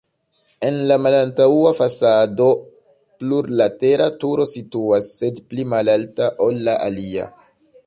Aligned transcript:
En 0.69 0.77
la 0.91 0.95
malantaŭa 1.07 1.73
fasado 1.79 2.47
plurlatera 3.19 4.09
turo 4.25 4.49
situas, 4.55 5.11
sed 5.21 5.45
pli 5.53 5.69
malalta, 5.75 6.33
ol 6.47 6.61
la 6.71 6.79
alia. 6.91 7.31